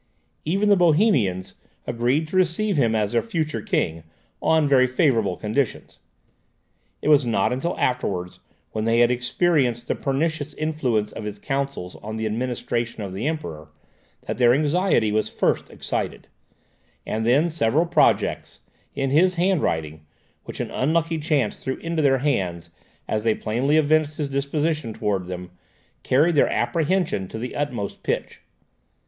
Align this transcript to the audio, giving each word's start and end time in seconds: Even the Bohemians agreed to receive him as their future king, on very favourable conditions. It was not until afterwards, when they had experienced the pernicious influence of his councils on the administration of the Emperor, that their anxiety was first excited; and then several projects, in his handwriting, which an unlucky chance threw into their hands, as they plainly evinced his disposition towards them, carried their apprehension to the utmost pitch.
Even 0.45 0.69
the 0.69 0.75
Bohemians 0.75 1.53
agreed 1.85 2.27
to 2.27 2.35
receive 2.35 2.75
him 2.75 2.95
as 2.95 3.11
their 3.11 3.21
future 3.21 3.61
king, 3.61 4.01
on 4.41 4.67
very 4.67 4.87
favourable 4.87 5.37
conditions. 5.37 5.99
It 7.03 7.07
was 7.09 7.23
not 7.23 7.53
until 7.53 7.77
afterwards, 7.77 8.39
when 8.71 8.85
they 8.85 9.01
had 9.01 9.11
experienced 9.11 9.87
the 9.87 9.93
pernicious 9.93 10.55
influence 10.55 11.11
of 11.11 11.23
his 11.25 11.37
councils 11.37 11.97
on 11.97 12.15
the 12.15 12.25
administration 12.25 13.03
of 13.03 13.13
the 13.13 13.27
Emperor, 13.27 13.67
that 14.21 14.39
their 14.39 14.55
anxiety 14.55 15.11
was 15.11 15.29
first 15.29 15.69
excited; 15.69 16.27
and 17.05 17.23
then 17.23 17.51
several 17.51 17.85
projects, 17.85 18.61
in 18.95 19.11
his 19.11 19.35
handwriting, 19.35 20.03
which 20.45 20.59
an 20.59 20.71
unlucky 20.71 21.19
chance 21.19 21.57
threw 21.57 21.75
into 21.75 22.01
their 22.01 22.17
hands, 22.17 22.71
as 23.07 23.23
they 23.23 23.35
plainly 23.35 23.77
evinced 23.77 24.17
his 24.17 24.29
disposition 24.29 24.93
towards 24.93 25.27
them, 25.27 25.51
carried 26.01 26.33
their 26.33 26.49
apprehension 26.49 27.27
to 27.27 27.37
the 27.37 27.55
utmost 27.55 28.01
pitch. 28.01 28.41